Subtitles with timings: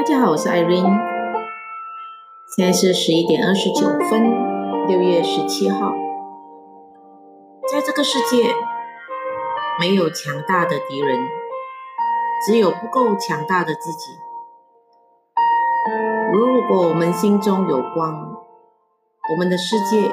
[0.00, 0.98] 大家好，我是 Irene，
[2.56, 5.92] 现在是十一点二十九分，六月十七号。
[7.70, 8.54] 在这个世界，
[9.78, 11.28] 没有强大的敌人，
[12.46, 14.06] 只有不够强大的自己。
[16.32, 18.38] 如果我们心中有光，
[19.30, 20.10] 我们的世界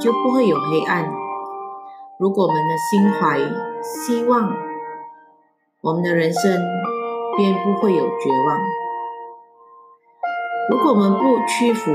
[0.00, 1.04] 就不会有黑暗；
[2.18, 3.38] 如果我们的心怀
[3.84, 4.52] 希望，
[5.82, 6.60] 我们的人生
[7.36, 8.87] 便不会有绝望。
[10.70, 11.90] 如果我们不屈服，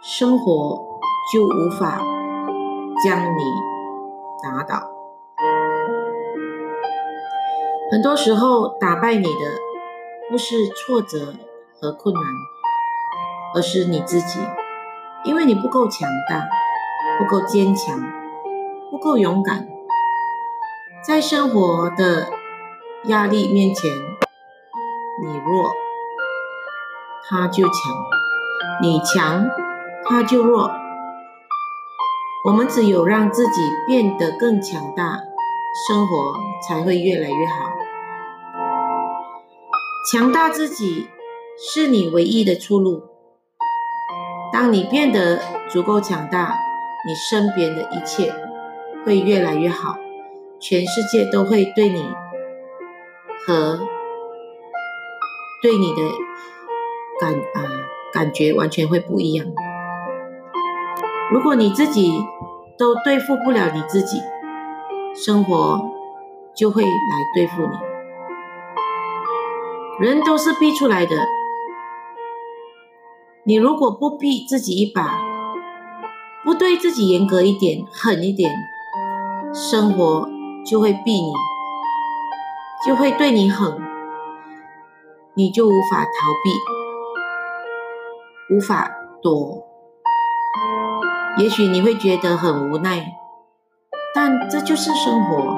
[0.00, 0.82] 生活
[1.30, 2.00] 就无法
[3.04, 3.42] 将你
[4.42, 4.88] 打倒。
[7.90, 9.58] 很多时候，打败你的
[10.30, 11.34] 不是挫折
[11.78, 12.22] 和困难，
[13.54, 14.40] 而是你自己，
[15.24, 16.48] 因为你不够强大，
[17.18, 18.00] 不够坚强，
[18.90, 19.68] 不够勇敢。
[21.06, 22.28] 在生活的
[23.04, 23.90] 压力面前，
[25.22, 25.70] 你弱。
[27.30, 27.72] 他就强，
[28.82, 29.48] 你强，
[30.04, 30.68] 他就弱。
[32.44, 35.20] 我们只有让自己变得更强大，
[35.86, 36.34] 生活
[36.66, 37.70] 才会越来越好。
[40.10, 41.08] 强大自己
[41.56, 43.04] 是你唯一的出路。
[44.52, 46.56] 当你变得足够强大，
[47.06, 48.34] 你身边的一切
[49.06, 49.94] 会越来越好，
[50.58, 52.10] 全世界都会对你
[53.46, 53.78] 和
[55.62, 56.02] 对你的。
[57.20, 57.60] 感啊，
[58.12, 59.46] 感觉完全会不一样。
[61.30, 62.24] 如果你自己
[62.78, 64.18] 都对付不了你自己，
[65.14, 65.84] 生活
[66.54, 66.88] 就会来
[67.34, 67.78] 对付你。
[70.00, 71.14] 人都是逼出来的，
[73.44, 75.20] 你如果不逼自己一把，
[76.42, 78.50] 不对自己严格一点、狠一点，
[79.52, 80.26] 生活
[80.64, 81.32] 就会逼你，
[82.86, 83.78] 就会对你狠，
[85.34, 86.10] 你就无法逃
[86.42, 86.79] 避。
[88.50, 88.90] 无法
[89.22, 89.64] 躲，
[91.38, 93.12] 也许你会觉得很无奈，
[94.12, 95.54] 但这就是生活。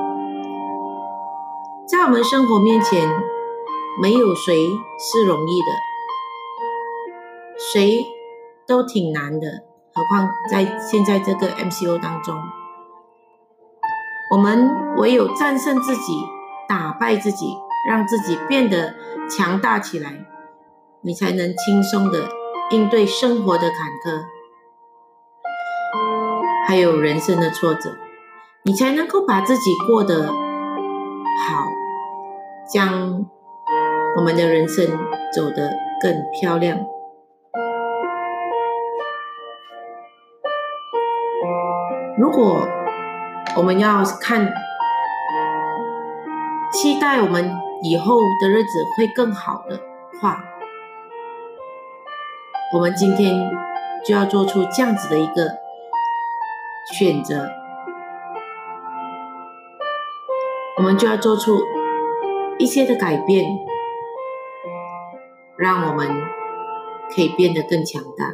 [1.89, 3.09] 在我们生活面前，
[4.03, 5.67] 没有谁是容易的，
[7.73, 8.05] 谁
[8.67, 9.47] 都挺难的。
[9.95, 12.37] 何况在现在这个 MCO 当中，
[14.33, 16.13] 我们唯有战胜自己，
[16.69, 17.57] 打败自己，
[17.89, 18.95] 让自己变得
[19.31, 20.27] 强大起来，
[21.01, 22.42] 你才能轻松的。
[22.73, 24.25] 应对生活的坎坷，
[26.67, 27.91] 还有人生的挫折，
[28.63, 30.33] 你才能够把自己过得好，
[32.73, 33.27] 将
[34.17, 34.87] 我们的人生
[35.35, 36.79] 走得更漂亮。
[42.17, 42.67] 如果
[43.57, 44.51] 我们要看，
[46.73, 47.53] 期待我们
[47.83, 49.79] 以后的日子会更好的
[50.23, 50.43] 话。
[52.75, 53.51] 我们今天
[54.03, 55.59] 就要做出这样子的一个
[56.91, 57.51] 选择，
[60.79, 61.61] 我们就要做出
[62.59, 63.45] 一些的改变，
[65.59, 66.09] 让我们
[67.15, 68.33] 可以变得更强大。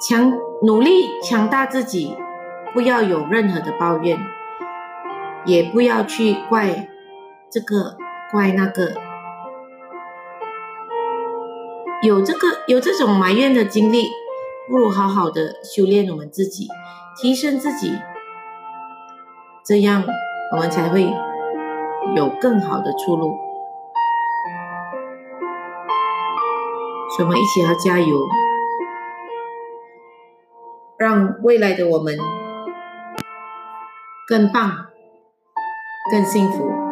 [0.00, 2.16] 强努力强大自己，
[2.72, 4.18] 不要有任何的抱怨，
[5.44, 6.88] 也不要去怪。
[7.50, 7.96] 这个
[8.30, 8.92] 怪那个，
[12.02, 14.10] 有这个有这种埋怨的经历，
[14.68, 16.68] 不如好好的修炼我们自己，
[17.16, 17.98] 提升自己，
[19.64, 20.04] 这样
[20.52, 21.10] 我们才会
[22.14, 23.34] 有更好的出路。
[27.16, 28.28] 所以，我们一起要加油，
[30.98, 32.18] 让未来的我们
[34.28, 34.86] 更棒、
[36.12, 36.87] 更幸福。